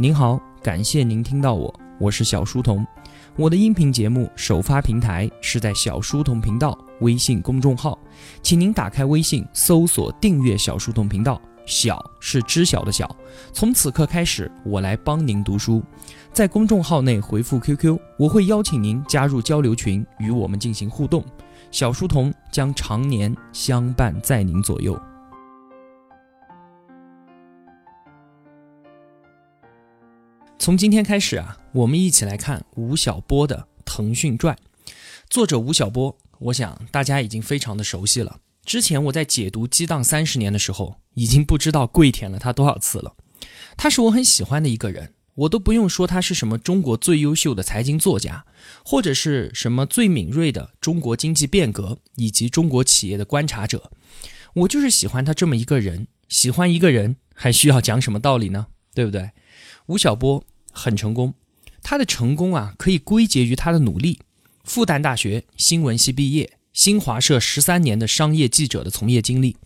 [0.00, 2.86] 您好，感谢您听到我，我是小书童。
[3.34, 7.98] 我的音频节目首发平台是在小书童频道微信公众号，
[8.40, 11.42] 请您打开微信搜索订阅小书童频道。
[11.66, 13.12] 小是知晓的小，
[13.52, 15.82] 从此刻开始，我来帮您读书。
[16.32, 21.24] 在公众号内回复 QQ，我会邀请您加入交流群，与我们进行互动。
[21.72, 24.96] 小书童将常年相伴在您左右。
[30.68, 34.54] 从今天开始啊，我们一起来看吴晓波的《腾讯传》。
[35.30, 38.40] 作者吴晓波，我想大家已经非常的熟悉了。
[38.66, 43.14] 之前我在解读《激荡三十年》的时候，已经不知道跪舔了他多少次了。
[43.78, 48.44] 他是我很喜欢的一个人，我都不用说他是什么中国最优秀的财经作家，
[48.84, 53.90] 或者是什么最敏锐的中国经济变革以及中国企业的观察者，
[54.52, 56.08] 我就是喜欢他这么一个人。
[56.28, 58.66] 喜欢一个人还需要讲什么道理呢？
[58.92, 59.30] 对不对？
[59.86, 60.44] 吴晓波
[60.78, 61.34] 很成功，
[61.82, 64.20] 他的成功啊可以归结于他的努力。
[64.64, 66.52] 复旦大学新闻系毕业。
[66.74, 69.56] 新华社十三年的商业记者的从业经历，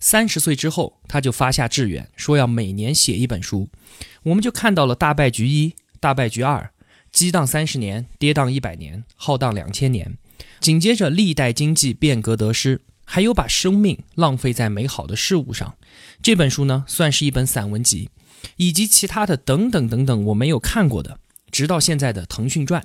[0.00, 3.68] 三十岁之后他就发下志愿，说要每年写一本书。
[4.24, 6.72] 我们就看到了大败局一、大败局二、
[7.12, 10.18] 激荡三十年、跌宕一百年、浩荡两千年，
[10.58, 15.76] 紧接着历代经济变革得失，还有把生命浪费在美好的事物上。
[16.22, 18.10] 这本书呢，算是一本散文集，
[18.56, 22.82] 以及其他的等等等等我没有看过的，直到现在的《腾讯传》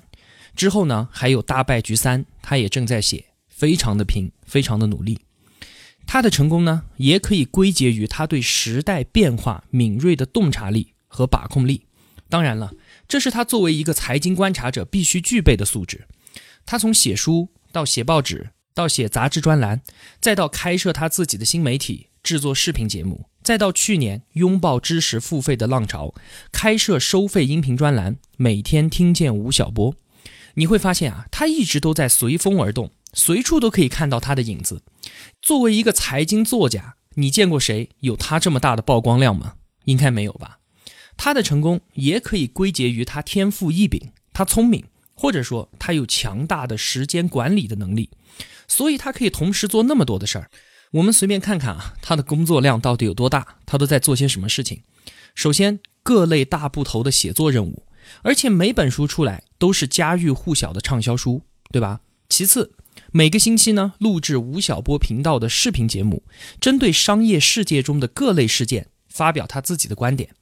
[0.56, 3.26] 之后呢，还有大败局三，他也正在写。
[3.50, 5.20] 非常的拼，非常的努力。
[6.08, 11.86] 他的成功呢，也可以归结于他对时代变化敏锐的洞察力和把控力。
[12.28, 12.74] 当然了，
[13.08, 16.08] 这是他作为一个财经观察者必须具备的素质。
[16.66, 19.84] 他从写书到写报纸，到写杂志专栏，
[20.20, 26.14] 再到开设他自己的新媒体，制作视频节目，再到去年拥抱知识付费的浪潮，
[26.52, 29.96] 开设收费音频专栏，每天听见吴晓波，
[30.56, 32.92] 你会发现啊，他一直都在随风而动。
[33.14, 34.84] 随处都可以看到他的影子。
[35.42, 39.56] 作为一个财经作家，你见过谁有他这么大的曝光量吗？
[39.84, 40.60] 应该没有吧。
[41.18, 48.12] 他的成功也可以归结于他天赋异禀，他聪明，或者说他有强大的时间管理的能力，
[48.66, 50.50] 所以他可以同时做那么多的事儿。
[50.92, 53.56] 我们随便看看啊，他的工作量到底有多大？
[53.66, 54.82] 他都在做些什么事情？
[55.34, 57.86] 首先，各类大部头的写作任务，
[58.24, 62.02] 而且每本书出来都是家喻户晓的畅销书，对吧？
[62.28, 62.74] 其次，
[63.14, 66.24] 每个星期呢，录制吴晓波频道的视频节目，
[66.60, 70.36] 针对商业世界中的各类事件发表他自己的观点。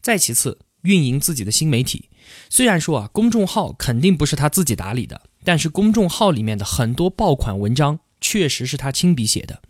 [0.00, 2.08] 再其次，运营自己的新媒体。
[2.50, 9.62] 虽然说啊，公众号肯定不是他自己打理的，但是公众号里面的很多爆款文章确实是他亲笔写的，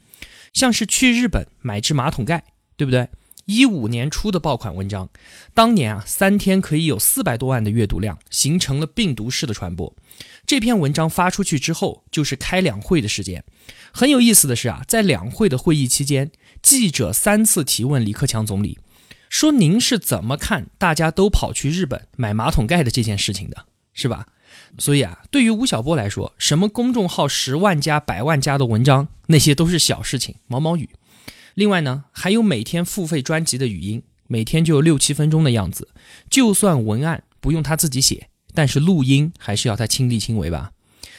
[0.52, 2.44] 像是去日本买只马桶盖，
[2.76, 3.08] 对不对？
[3.46, 5.10] 一五年出的爆款文章，
[5.52, 9.92] 当年啊，三天可以有四百多万的阅读量，形成了病毒式的传播。
[10.46, 13.44] 这篇文章发出去之后，就是开两会的时间。
[13.90, 16.30] 很有意思的是啊，在两会的会议期间，
[16.62, 18.78] 记者三次提问李克强总理，
[19.28, 24.28] 说您是怎么看大家都跑去日本买马桶盖的这件事情的，是吧？
[24.78, 30.88] 所以啊，对于吴晓波来说，什么公众号十万加、百万加的文章，那些都是小事情，毛毛雨。
[31.54, 35.88] 另外呢，还有每天付费专辑的语音，每天就六七分钟的样子，
[36.30, 38.28] 就算文案不用他自己写。
[38.54, 40.72] 但是录音还是要他亲力亲为吧，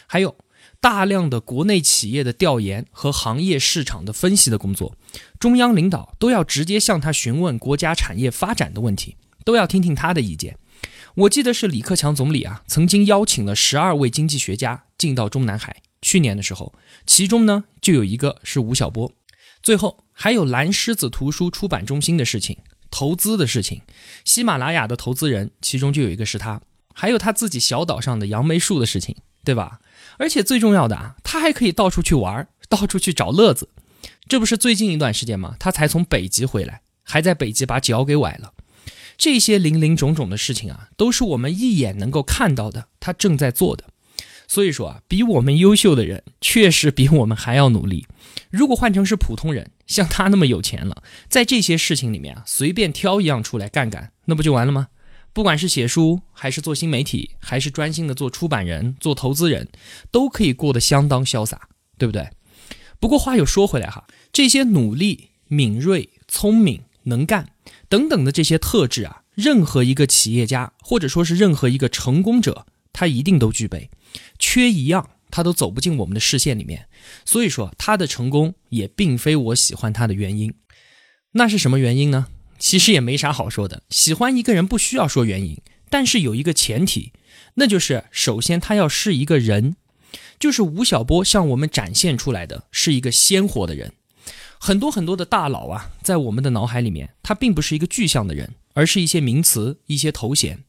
[0.05, 0.35] 还有
[0.79, 4.95] 大量的国内企业的调研和行业市场的分析的工作，
[5.39, 10.57] 中央领导都要直接向他询问国家产业发展的问题，都要听听他的意见。
[11.15, 16.73] 我记得是李克强总理啊，曾经邀请了十二位经济学家进到中南海，去年的时候，
[17.05, 19.11] 其中呢就有一个是吴晓波。
[19.61, 22.57] 最后还有蓝狮子图书出版中心的事情，
[22.89, 23.81] 投资的事情，
[24.25, 26.61] 喜马拉雅的投资人，其中就有一个是他。
[26.95, 29.79] 还有他自己小岛上的杨梅树的事情，对吧？
[30.17, 33.69] 而且最重要的啊，他还可以到处去玩，到处去找乐子。
[34.27, 35.55] 这不是最近一段时间吗？
[35.59, 38.53] 他才从北极回来，还在北极把脚给崴了。
[39.17, 43.85] 这些零零种种的事情啊，都是我们一眼能够看到的，他正在做的。
[44.47, 48.05] 所以说啊，比我们优秀的人，确实比我们还要努力。
[48.49, 54.89] 如果换成是普通人，像他那么有钱了，在这些事情里面啊，随便挑一样出来干干，那不就完了吗？
[55.31, 59.69] 不管是写书，还是做新媒体，还是专心的做出版人、做投资人，
[60.11, 62.29] 都可以过得相当潇洒，对不对？
[62.99, 67.49] 不过话又说回来哈，这些努力、敏锐、聪明、能干
[67.89, 73.89] 等等的这些特质啊，任何一个企业家或者说是任何一个成功者，他一定都具备，
[74.39, 76.87] 缺一样他都走不进我们的视线里面。
[77.25, 80.53] 所以说他的成功也并非我喜欢他的原因，
[81.33, 82.27] 那是什么原因呢？
[82.59, 83.83] 其实也没啥好说的。
[83.89, 87.11] 喜欢一个人不需要说原因，但是有一个前提，
[87.55, 89.75] 那就是首先他要是一个人，
[90.39, 93.93] 就是吴晓波向我们展现出来的是一个鲜活的人。
[94.65, 100.63] 很多很多的大佬啊，在我们的脑海里面，他并不是一个具象的人，而是一些名词、一些头衔。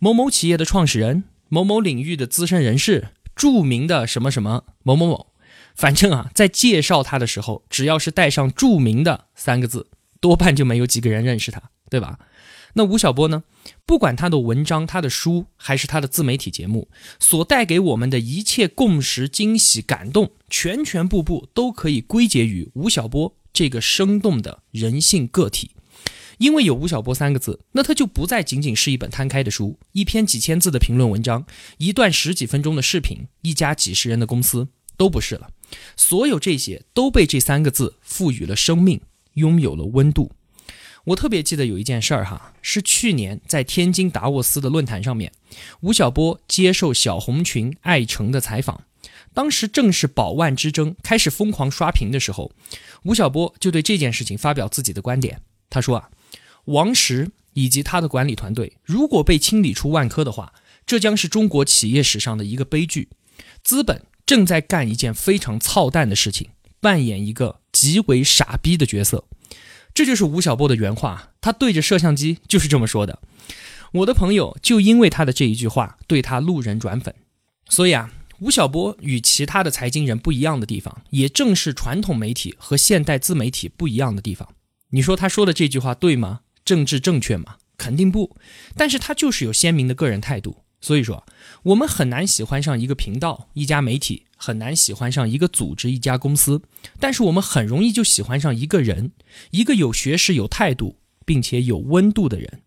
[0.00, 5.28] 某某企业的创始人，某某领域的资深人士，著名的什么什么某某某。
[5.76, 9.86] 反正啊，在介绍他的时候，只要是带上“著名的”三个字，
[10.18, 12.18] 多半就没有几个人认识他，对吧？
[12.78, 13.42] 那吴晓波呢？
[13.84, 16.88] 不管他的文章、他的书，还是他的自媒体节目，
[17.18, 25.72] 所带给我们的一切共识、惊喜、感动，全全部部都可以归结于吴晓波这个生动的人性个体。
[26.38, 31.44] 因为有吴晓波三个字，那他就不再仅仅是一本摊开的书，一篇几千字的评论文章，
[31.78, 35.50] 一段十几分钟的视频，一家几十人的公司，都不是了。
[35.96, 39.00] 所有这些都被这三个字赋予了生命，
[39.34, 40.30] 拥有了温度。
[41.08, 45.32] 我特别记得有一件事儿哈，是去年在天津达沃斯的论坛上面，
[45.80, 48.82] 吴晓波接受小红裙艾诚的采访。
[49.32, 52.52] 当时正是宝万之争开始疯狂刷屏的时候，
[53.04, 55.40] 吴晓波就对这件事情发表自己的观点。
[55.70, 56.10] 他说啊，
[56.66, 60.52] 王石以及他的管理团队如果被清理出万科的话，
[60.84, 63.08] 这将是中国企业史上的一个悲剧。
[63.62, 66.48] 资本正在干一件非常操蛋的事情，
[66.80, 69.24] 扮演一个极为傻逼的角色。
[69.98, 73.18] 这就是吴晓波的原话，他对着摄像机就是这么说的。
[73.90, 77.12] 我的朋友就因为他的这一句话，对他路人转粉。
[77.68, 78.08] 所以啊，
[78.38, 84.48] 吴晓波与其他的财经人不一样的地方，也正是传统媒体和现代自媒体不一样的地方。
[84.90, 86.42] 你说他说的这句话对吗？
[86.64, 87.56] 政治正确吗？
[87.76, 88.36] 肯定不。
[88.76, 90.58] 但是他就是有鲜明的个人态度。
[90.80, 91.26] 所以说，
[91.64, 96.62] 我们很难喜欢上一个频道、一家媒体，很难喜欢上一个组织、一家公司，
[96.98, 99.12] 但是我们很容易就喜欢上一个人，
[99.50, 100.96] 一个有学识、有态度，
[101.26, 102.62] 并且有温度的人。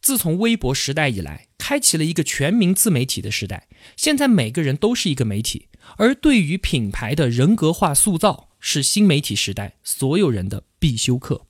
[0.00, 3.68] 自从微博时代以来，开启了一个全民自媒体的时代。
[3.96, 5.68] 现在每个人都是一个媒体，
[5.98, 11.42] 而对于品牌的人格化塑造，是新媒体时代所有人的必修课。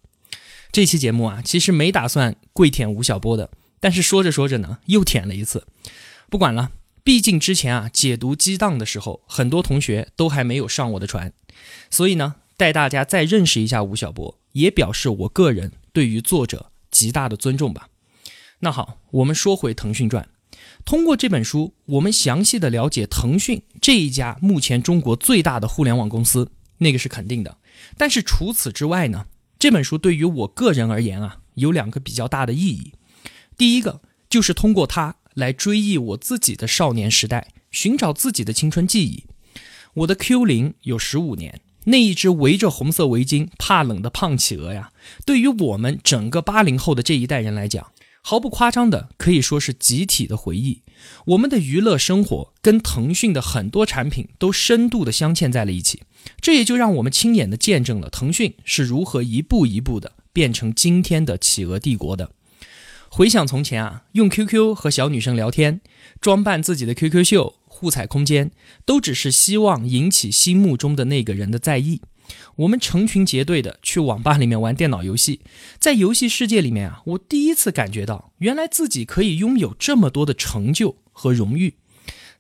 [0.73, 3.51] 这期节目啊，其实没打算跪舔吴晓波的。
[3.79, 5.67] 但是说着说着呢，又舔了一次。
[6.29, 11.32] 不管了，毕竟之前啊解读激荡的时候，很多同学都还没有上我的船，
[11.91, 17.88] 所以呢，带大家再认识一下吴晓波，也表示我个人对于作者极大的尊重吧。
[18.61, 20.29] 那好，我们说回腾讯传，
[20.85, 27.56] 通过这本书，我们详细的了解腾讯这一家目前中国最大的互联网公司，那个是肯定的。
[27.97, 29.26] 但是除此之外呢，
[29.58, 32.93] 这本书对于我个人而言啊，有两个比较大的意义。
[33.56, 39.25] 第一个就是通过它来追忆我自己的少年时代，寻找自己的青春记忆。
[39.95, 44.93] 我的 Q 零有十五年，那一只围着红色围巾、怕冷的胖企鹅呀，
[45.27, 47.91] 对于我们整个八零后的这一代人来讲，
[48.23, 50.83] 毫不夸张的可以说是集体的回忆。
[51.29, 56.03] 我们的娱乐生活跟腾讯的很多产品都深度的镶嵌在了一起，
[56.41, 62.31] 这也就让我们亲眼的见证了腾讯是如何一步一步的变成今天的企鹅帝国的。
[63.12, 65.81] 回想从前啊，用 QQ 和小女生聊天，
[66.21, 68.53] 装扮自己的 QQ 秀，互踩空间，
[68.85, 72.01] 都只是希望引起心目中的那个人的在意。
[72.55, 75.41] 我们成群结队的去网吧里面玩电脑游戏，
[75.81, 81.79] 在游戏世界里面啊，我第一次感觉到，原来自己可以拥有这么多的成就和荣誉。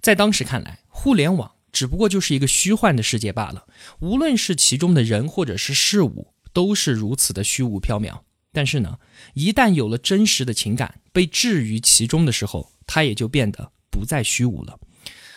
[0.00, 3.66] 在当时看来，互联网只不过就是一个虚幻的世界罢了，
[3.98, 8.20] 无论是其中的人或者是事物，都是如此的虚无缥缈。
[8.52, 8.98] 但是呢，
[9.34, 14.78] 一旦有了真实的情感被置于其中的时候，它也就变得不再虚无了。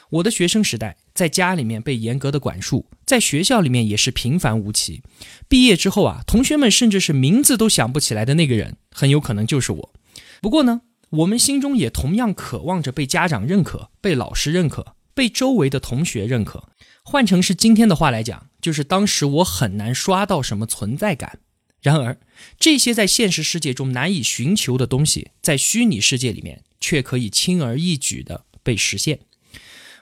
[0.10, 5.02] 我的学生时代，在家里面被严格的管束，在学校里面也是平凡无奇。
[5.48, 9.94] 毕业之后啊，同学们甚至是名字都想不起来的那个人，很有可能就是我。
[10.40, 16.70] 不过呢，我们心中也同样渴望着被家长认可、被老师认可、被周围的同学认可。
[17.04, 21.40] 换成是今天的话来讲，就是当时我很难刷到什么存在感。
[21.84, 22.18] 然而，
[22.58, 29.20] 这些在现实世界中难以寻求的东西，在虚拟世界里面却可以轻而易举地被实现。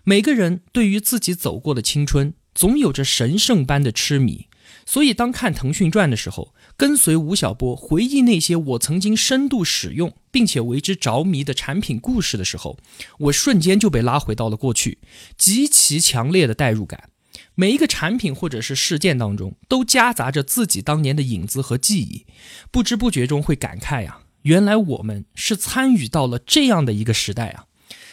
[0.03, 4.47] 每个人对于自己走过的青春，总有着神圣般的痴迷。
[4.85, 12.77] 所以，当看《腾讯传》的时候，跟随吴晓波回忆那些我曾经深度使用并且为之着迷的产品故事的时候，
[13.19, 14.99] 我瞬间就被拉回到了过去，
[15.37, 17.09] 极其强烈的代入感。
[17.55, 22.25] 每一个产品或者是事件当中，都夹杂着自己当年的影子和记忆，
[22.71, 27.65] 不知不觉中会感慨啊，原来我们是参与到了这样的一个时代啊，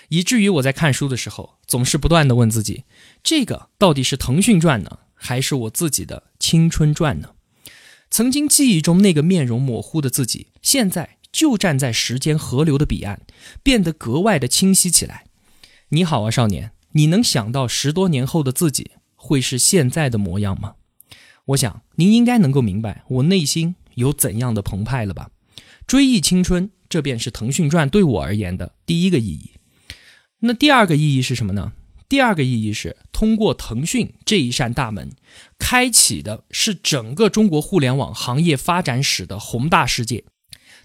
[0.09, 2.85] 以至于我在看书的时候，总是不断的问自己，
[3.23, 7.31] 这个到底是腾讯传呢，还是我自己的青春传呢？
[8.11, 13.21] 曾经记忆中那个面容模糊的自己，现在就站在时间河流的彼岸，
[13.63, 15.25] 变得格外的清晰起来。
[15.91, 20.77] 你好啊，少年，你能想到十多年后的自己会是现在的模样吗？
[21.47, 25.31] 我想您应该能够明白我内心有怎样的澎湃了吧？
[25.87, 29.51] 追忆青春，这便是腾讯传对我而言的第一个意义。
[30.41, 31.73] 那第二个意义是什么呢？
[32.09, 35.11] 第二个意义是通过腾讯这一扇大门，
[35.59, 40.25] 开启的是整个中国互联网行业发展史的宏大世界。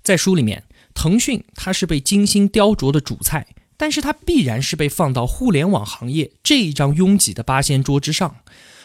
[0.02, 0.64] 在书里面，
[0.94, 8.36] 腾讯它是被精心雕琢的主菜，但是它必然是被放到互联网行业这一张拥挤的八仙桌之上。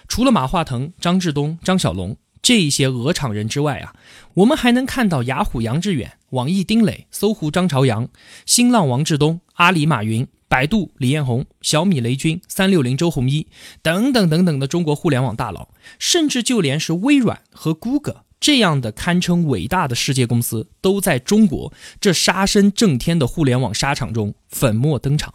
[0.06, 3.94] 除了马化腾、张志东、张小龙这一些鹅厂人之外啊，
[4.34, 8.08] 我们还能看到雅虎杨致远、网易丁磊、搜狐张朝阳、
[8.46, 13.48] 新浪王志东、阿里马云、百度李彦宏、小米雷军、三六零周鸿祎
[13.82, 15.68] 等等等等的中国互联网大佬，
[15.98, 25.34] 甚至就连是微软和 Google 这样的堪称伟大的世界公司，都在中国这杀声震天的互联网沙场中粉墨登场。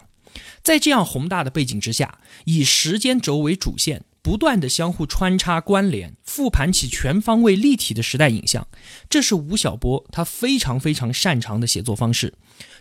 [0.62, 4.04] 在这样宏大的背景之下，以时间轴为主线。
[4.22, 8.66] 不断的相互穿插关联，复盘起全方位立体的时代影像，
[9.10, 12.32] 这是吴晓波他非常非常擅长的写作方式。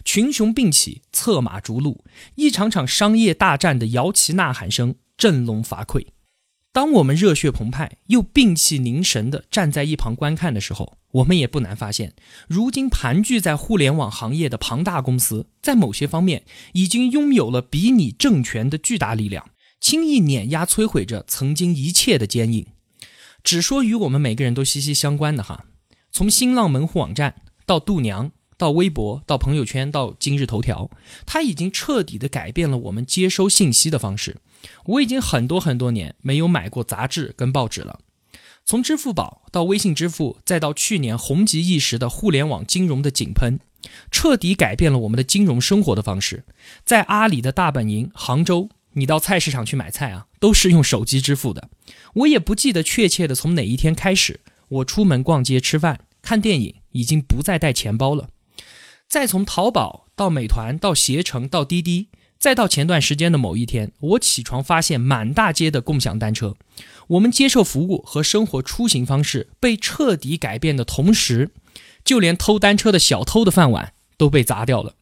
[0.06, 6.06] 群雄并起，策马逐鹿，一场场商业大战的摇旗呐喊声振聋发聩。
[6.74, 12.14] 当我们热血澎湃又屏气凝神地站在一旁观看的时候，我们也不难发现，
[12.48, 19.52] 如今盘踞在互联网行业的庞大公司，在某些方面已经拥有了比拟政权的巨大力量。
[19.80, 22.66] 轻易碾压、摧毁着曾经一切的坚硬。
[23.44, 25.66] 只说与我们每个人都息息相关的哈，
[26.12, 27.36] 从新浪门户网站
[27.68, 30.90] 到度娘，到微博，到朋友圈，到今日头条，
[31.26, 34.38] 它已经彻底的改变了我们接收信息的方式。
[34.86, 38.00] 我已经很多很多年没有买过杂志跟报纸了。
[38.66, 43.60] 从支付宝到微信支付，再到去年红极一时的互联网金融的井喷，
[44.10, 46.46] 彻底改变了我们的金融生活的方式。
[46.86, 48.70] 在阿里的大本营杭州。
[48.96, 51.68] 你到菜市场去买菜啊，都是用手机支付的。
[52.14, 58.30] 我也不记得确切的从哪一天开始，我出门逛街、吃饭、看电影已经不再带钱包了。
[59.14, 62.08] 再从淘宝到美团到携程到滴滴，
[62.40, 66.56] 再到前段时间的某一天，我起床发现满大街的共享单车。
[67.10, 71.52] 我们接受服务和生活出行方式被彻底改变的同时，
[72.04, 74.96] 就连偷单车的小偷的饭碗都被砸掉了。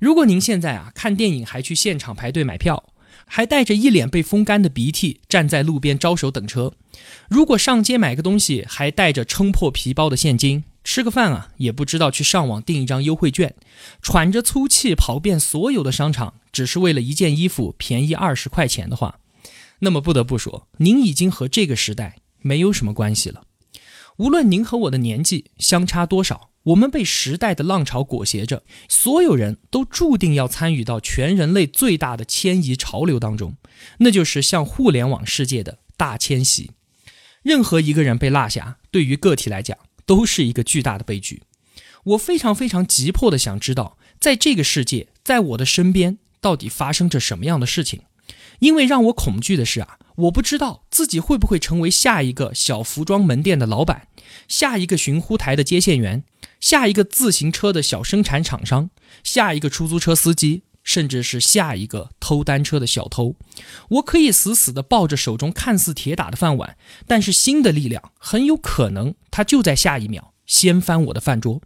[0.00, 2.84] 如果您现在啊看电影还去现场排队买票，
[3.26, 6.72] 还带着一脸被风干的鼻涕站在路边招手等车，
[7.28, 13.56] 如果上街买个东西还带着撑破皮包的现金，吃个饭啊也不知道去上网订一张优惠券，
[14.00, 19.18] 喘着粗气跑遍所有的商场，只是为了一件衣服便宜二十块钱的话，
[19.80, 23.42] 那么不得不说，您已经和这个时代没有什么关系了。
[24.18, 26.50] 无论您和我的年纪相差多少。
[26.64, 33.58] 我们被时代的浪潮裹挟着，所有人都注定要参与到全人类最大的迁移潮流当中，
[33.98, 36.70] 那就是向互联网世界的大迁徙。
[37.42, 41.42] 任何一个人被落下，对于个体来讲都是一个巨大的悲剧。
[42.04, 48.02] 我非常非常急迫的想知道，在这个世界，在我的身边，到底发生着什么样的事情？
[48.60, 54.08] 因为让我恐惧的是啊，我不知道自己会不会成为下一个小服装门店的老板，
[54.48, 56.24] 下一个寻呼台的接线员。
[56.60, 58.88] 下一个自行车的小生产厂商，
[59.22, 63.34] 下一个出租车司机，甚至是下一个偷单车的小偷，
[63.88, 66.76] 我可以死死地抱着手中看似铁打的饭碗，
[67.06, 71.60] 但是新的力量很有可能，它就在下一秒掀翻我的饭桌。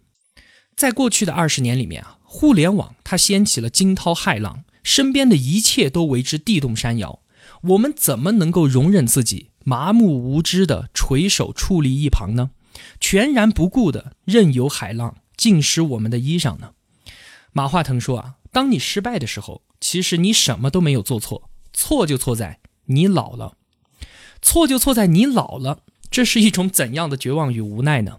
[0.76, 7.20] 在过去的二十年里面啊，互联网它掀起了惊涛骇浪，身边的一切都为之地动山摇，
[7.62, 12.50] 我们怎么能够容忍自己麻木无知的垂手矗立一旁呢？
[13.00, 16.70] 全然不顾的任由海浪浸湿我们的衣裳呢？
[17.52, 23.56] 马化腾说啊，当你失败的时候，其实你什么都没有做错，错就错在你老了，
[24.40, 25.80] 错就错在你老了。
[26.10, 28.18] 这是一种怎样的绝望与无奈呢？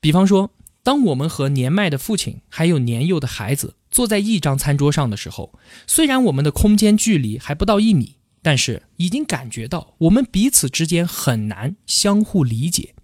[0.00, 0.50] 比方说，
[0.82, 5.54] 当我们和年迈的父亲还有年幼的孩子坐在一张餐桌上的时候，
[5.86, 12.94] 虽然我们的空间距离还不到一米，但是已经感觉到我们彼此之间很难相互理解。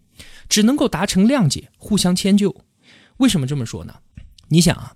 [0.48, 2.64] 只能够达成谅解，互相迁就。
[3.18, 3.96] 为什么这么说呢？
[4.48, 4.94] 你想啊，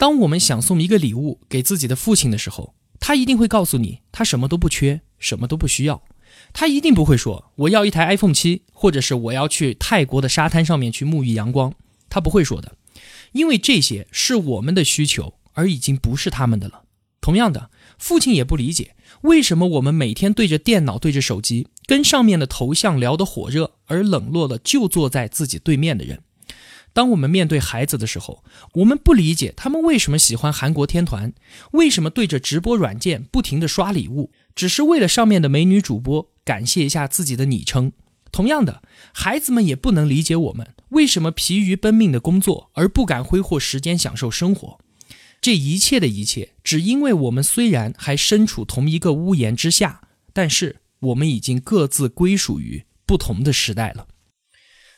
[0.00, 6.02] 当我们想送一个礼物给自己的父亲的时候，他一定会告诉你，他什么都不缺，什么都不需要。
[6.54, 11.74] 他一定不会说我要一台 iPhone 七，或者是我要去泰国的沙滩上面去沐浴阳光。
[12.08, 12.76] 他不会说的，
[13.32, 16.84] 因为这些是我们的需求，而已经不是他们的了。
[17.20, 26.22] 同样的，父亲也不理解为什么我们每天对着电脑、对着手机，跟上面的头像聊得火热，而冷落了就坐在自己对面的人。
[26.92, 28.44] 当我们面对孩子的时候，
[28.74, 31.32] 我们不理解他们为什么喜欢韩国天团，
[31.72, 37.92] 为什么对着直播软件不停的刷礼物，只是为了上面的美女主播感谢一下自己的昵称。
[38.32, 38.82] 同样的，
[39.12, 44.78] 孩子们也不能理解我们为什么疲于奔命的工作而不敢挥霍时间享受生活。
[45.40, 54.06] 这一切的一切，只因为我们虽然还身处同一个屋檐之下，但是我们已经各自归属于不同的时代了。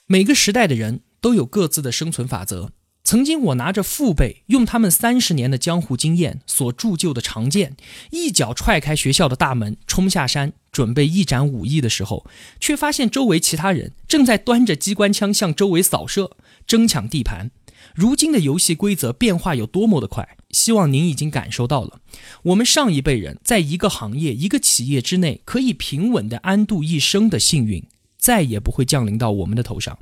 [0.06, 2.73] 每个时代的人都有各自的生存法则。
[3.05, 7.76] 曾经，我拿着父辈用他们三十年的江湖经验所铸就的长剑，
[8.11, 12.25] 一脚踹开学校的大门，冲下山，准备一展武艺的时候，
[12.61, 16.37] 却发现周围其他人正在端着机关枪向周围扫射，
[16.67, 17.50] 争抢地盘。
[17.95, 22.00] 如今的游戏规则变化有多么的快，希望您已经感受到了。
[22.45, 27.85] 我们上一辈人在一个行业、一个企业之内可以平稳的安度一生的幸运，
[28.17, 29.99] 再也不会降临到我们的头上。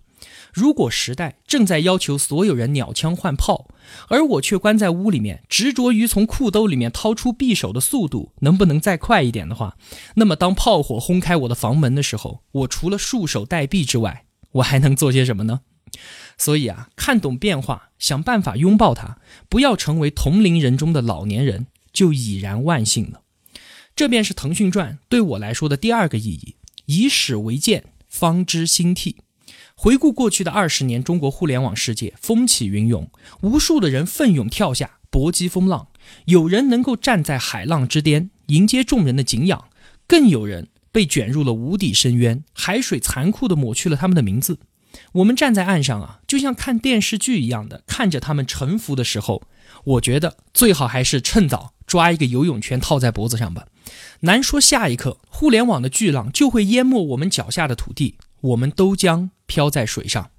[0.52, 3.68] 如果时代正在要求所有人鸟枪换炮，
[4.08, 9.76] 而我却关在屋里面，执着于从裤兜里面掏出匕首的速度能不能再快一点的话，
[10.14, 15.60] 那么当炮火轰开我的房门的时候，我除了束手待毙之外，我还能做些什么呢？
[16.38, 23.22] 所以啊，看懂变化，想办法拥抱它，不要成为同龄人中的老年人，就已然万幸了。
[23.96, 29.16] 这便是腾讯传对我来说的第二个意义：以史为鉴，方知兴替。
[29.82, 33.10] 回顾过去的二十年，中国互联网世界风起云涌，
[33.40, 35.86] 无数的人奋勇跳下，搏击风浪。
[36.26, 39.70] 有人能够站在海浪之巅，迎接众人的敬仰；
[40.06, 44.58] 更有人被卷入了无底深渊，海水残酷地抹去了他们的名字。
[45.12, 49.44] 我们站在岸上啊，就像看电视剧一样的看着他们沉浮的时候，
[49.84, 53.66] 我觉得最好还是趁早抓一个游泳圈套在脖子上吧。
[54.20, 58.16] 难说下一刻，互联网的巨浪就会淹没我们脚下的土地。
[58.42, 60.30] 我们都将漂在水上，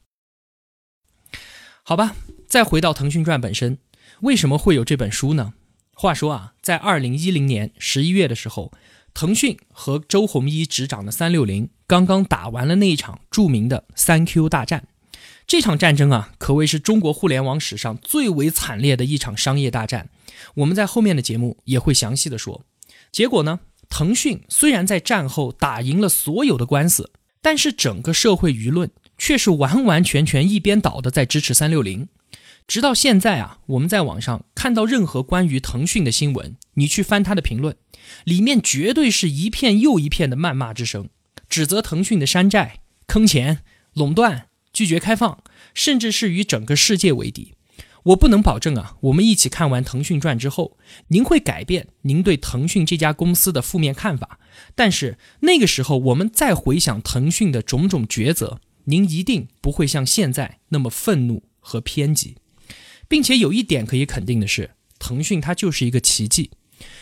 [1.83, 2.15] 好吧。
[2.47, 3.77] 再回到腾讯传本身，
[4.21, 5.53] 为什么会有这本书呢？
[5.93, 8.71] 话说啊，在二零一零年十一月的时候，
[9.13, 14.87] 腾讯和周鸿祎执掌的三六零刚刚打完了那一场著名的三 Q 大战。
[15.45, 20.09] 这场战争啊，可谓是中国互联网史上最为惨烈的一场商业大战。
[20.55, 22.63] 我们在后面的节目也会详细的说。
[23.11, 23.59] 结果呢，
[23.89, 27.11] 腾讯虽然在战后打赢了所有的官司。
[27.43, 32.07] 但是整个社会舆论却是完完全全一边倒的在支持三六零，
[32.65, 37.75] 直到现在啊，我们在网上看到任何关于腾讯的新闻，你去翻他的评论，
[38.23, 41.09] 里面绝对是一片又一片的谩骂之声，
[41.47, 43.59] 指责腾讯的山寨、坑钱、
[43.93, 45.43] 垄断、拒绝开放，
[45.75, 47.53] 甚至是与整个世界为敌。
[48.05, 50.79] 我不能保证啊，我们一起看完《腾讯传》之后，
[51.09, 54.39] 您会改变您对腾讯这家公司的负面看法。
[54.73, 58.59] 但是那个时候，我们再回想腾讯的种种抉择，
[58.91, 62.35] 您一定不会像现在那么愤怒和偏激。
[63.07, 66.51] 并且有一点可以肯定的是，腾讯它就是一个奇迹，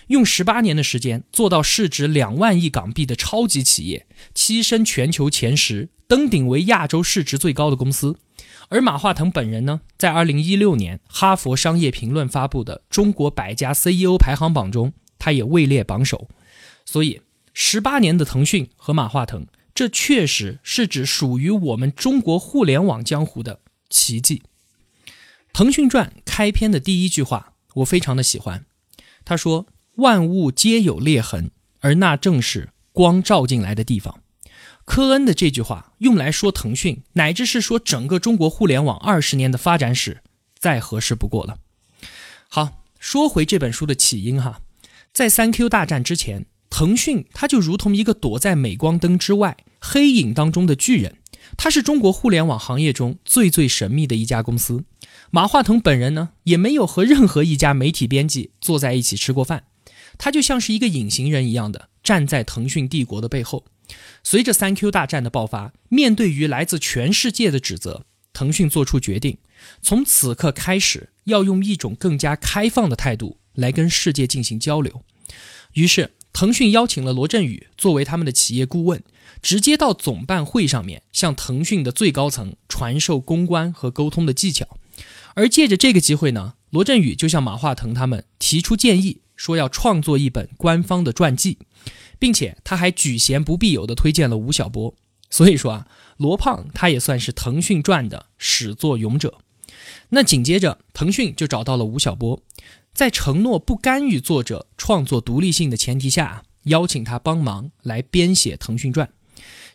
[0.07, 8.17] 用十八年的时间做到市值两万亿港币的超级企业，跻身全球前十，登顶为亚洲市值最高的公司。
[8.69, 16.27] 而马化腾本人呢，在二零一六年哈佛商业评论发布的中国百家 CEO 排行榜中，他也位列榜首。
[16.85, 17.21] 所以，
[17.53, 19.45] 十八年的腾讯和马化腾，
[19.79, 24.43] 这确实是指属于我们中国互联网江湖的奇迹。
[25.53, 28.65] 腾讯传开篇的第一句话，我非常的喜欢。
[29.23, 34.21] 他说：“万物皆有裂痕，而那正是光照进来的地方。”
[34.83, 40.21] 科恩的这句话用来说腾讯，乃至是说整个中国互联网二十年的发展史，
[40.57, 41.57] 再合适不过了。
[42.49, 44.59] 好，说回这本书的起因哈，
[45.13, 51.17] 在三 Q 大战之前，腾讯它就如同一个躲在镁光灯之外、黑影当中的巨人，
[51.57, 54.83] 它是中国互联网行业中最最神秘的一家公司。
[55.31, 59.65] 马化腾本人呢，也没有和任何一家媒体编辑坐在一起吃过饭，
[60.17, 63.65] 他就像是一个隐形人一样的站在腾讯帝国的背后。
[64.23, 69.37] 随着三 Q 大战的爆发，面对于来自全世界的指责，腾讯做出决定，
[69.81, 75.03] 从此刻开始要用一种更加开放的态度来跟世界进行交流。
[75.73, 79.03] 于是，腾讯邀请了罗振宇作为他们的企业顾问，
[79.41, 84.77] 直接到总办会上面向腾讯的最高层传授公关和沟通的技巧。
[85.35, 91.57] 而借着这个机会呢，罗振宇就向马化腾他们提出建议，说要创作一本官方的传记。
[92.19, 94.93] 并且他还举贤不避友的推荐了吴晓波，
[95.29, 95.87] 所以说啊，
[96.17, 99.39] 罗胖他也算是腾讯传的始作俑者。
[100.09, 102.43] 那紧接着，腾讯就找到了吴晓波，
[102.99, 109.07] 在承诺不干预作者创作独立性的前提下，邀请他帮忙来编写《腾讯传》，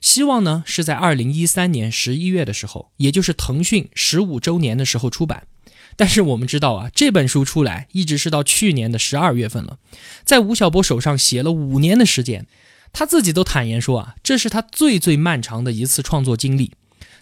[0.03, 5.47] 希望呢是在二零一三年十一月的时候，也就是腾讯十五周年的时候出版。
[5.97, 9.79] 但是我们知道啊，这本书出来一直是到去年的十二月份了，
[10.27, 12.47] 在吴晓波手上写了五年的时间，
[12.93, 16.73] 他自己都坦言说啊，这是他最最漫长的一次创作经历。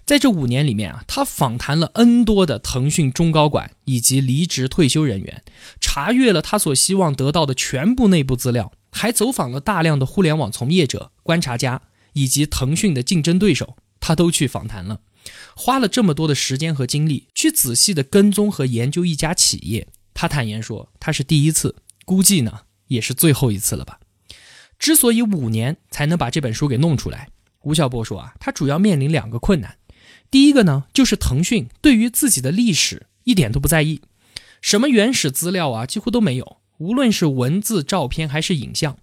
[0.05, 5.43] 在这五年里面啊，他访谈了 N 多的腾讯中高管以及离职退休人员，
[5.81, 11.81] 查阅了他所希望得到的全部内部资料，还走访了大量的互联网从业者、观察家
[12.15, 15.01] 以及腾讯的竞争对手，他都去访谈了。
[15.55, 24.01] 花了这么多的时间和精力去仔细的跟踪和研究一家企业，他坦言说他是第一次，估计呢也是最后一次了吧。
[24.81, 27.29] 之所以五年才能把这本书给弄出来，
[27.63, 29.77] 吴晓波说啊，他主要面临两个困难。
[30.33, 34.01] 第一个呢，就是腾讯对于自己的历史一点都不在意，
[34.63, 38.97] 什么原始资料啊几乎都没有，无论是文字、照片还是影像，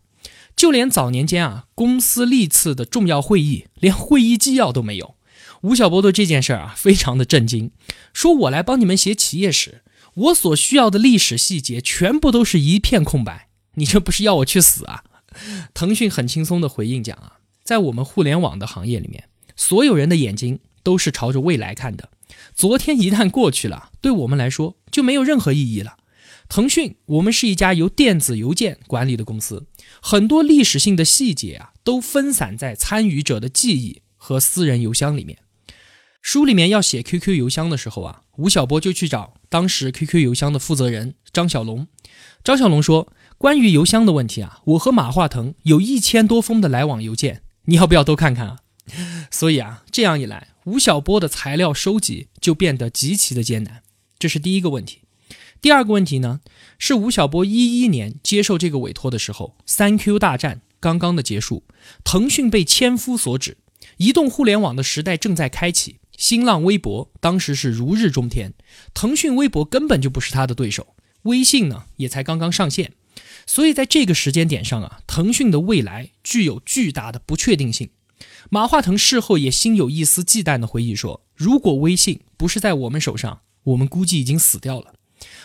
[0.55, 5.13] 就连早年间啊公司历次的重要会议，连会议纪要都没有。
[5.61, 7.69] 吴晓波对这件事儿啊，非常的震惊，
[8.11, 9.83] 说：“我来帮你们写企业史，
[10.15, 15.03] 我所需要的历史细节全部都是一片空白，你这不是要我去死啊？”
[15.75, 20.59] 腾讯很轻松的回应讲啊，在我们互联网的行业里面，所有人的眼睛
[20.89, 22.09] 都是朝着未来看的，
[22.55, 25.97] 昨天一旦过去了，对我们来说就没有任何意义了。
[26.47, 29.67] 腾讯，我们是一家由电子邮件管理的公司，
[30.01, 35.37] 很多历史性的细节啊，都分散在参与者的记忆和私人邮箱里面。
[36.23, 41.85] 书里面要写 QQ 邮箱的时候啊，吴晓波就去找当时 QQ 邮箱的负责人张小龙。
[42.43, 48.57] 张小龙说：“关于邮箱的问题啊，我和马化腾有一千多封的来往邮件，你要不要都看看啊？”
[49.31, 53.83] 所以啊，这样一来，吴晓波的材料收集就变得极其的艰难。
[54.17, 55.01] 这是第一个问题。
[55.61, 56.39] 第二个问题呢，
[56.77, 61.63] 是吴晓波一一年接受这个委托的时候，三 Q 大战刚刚的结束，
[62.03, 63.57] 腾讯被千夫所指，
[63.97, 65.97] 移动互联网的时代正在开启。
[66.17, 68.53] 新浪微博当时是如日中天，
[68.93, 72.91] 腾讯微博根本就不是他的对手，微信呢也才刚刚上线，
[73.45, 77.89] 所以在这个时间点上啊，腾讯的未来具有巨大的不确定性。
[78.49, 84.93] 马化腾事后也心有一丝忌惮的回忆说：“如果微信不是在我们手上，我们估计已经死掉了。”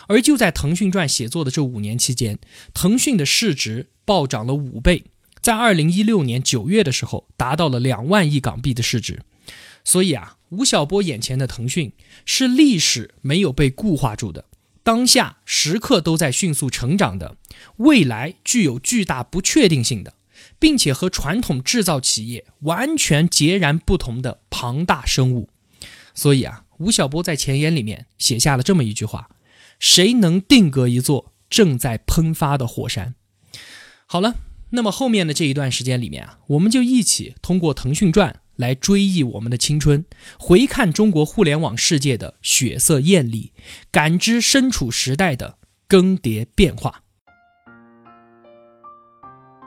[0.07, 2.39] 而就在腾讯传写作的这五年期间，
[2.73, 5.05] 腾讯的市值暴涨了五倍，
[5.41, 9.23] 在二零一六年九月的时候达到了两万亿港币的市值。
[9.83, 11.93] 所以啊，吴晓波眼前的腾讯
[12.25, 14.45] 是历史没有被固化住的，
[14.83, 17.37] 当下时刻都在迅速成长的，
[17.77, 20.15] 未来具有巨大不确定性的，
[20.59, 25.51] 并且和传统制造企业完全截然不同的庞大生物。
[26.15, 29.29] 所以啊，吴晓波在前言里面写下了这么一句话
[29.79, 33.15] ：“谁能定格一座正在喷发的火山？”
[34.07, 34.37] 好了，
[34.71, 38.41] 那么后面的这一段时间里面啊，我们就一起通过腾讯传。
[38.57, 40.05] 来追忆我们的青春，
[40.39, 43.53] 回看中国互联网世界的血色艳丽，
[43.91, 47.03] 感知身处时代的更迭变化。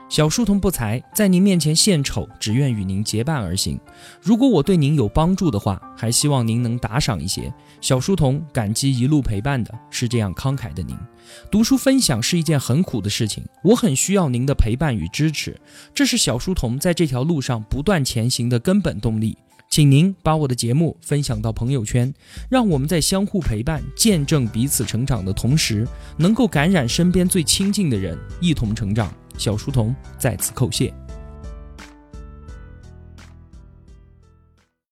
[0.10, 3.78] 小书童不才，在您面前献丑，只愿与您结伴而行。
[4.22, 7.54] 如果我对您有帮助的话，还希望您能打赏一些。
[7.82, 10.96] 小书童感激一路陪伴的是这样慷慨的您。
[11.52, 15.60] 读书分享是一件很苦的事情，我很需要您的陪伴与支持，
[15.94, 19.38] 这是小书童在这条路上不断前行的根本动力。
[19.70, 22.12] 请您把我的节目分享到朋友圈，
[22.50, 29.14] 让我们在相互陪伴、见证彼此成长的同时，能够感染身边最亲近的人，一同成长。
[29.38, 31.07] 小书童在此叩谢。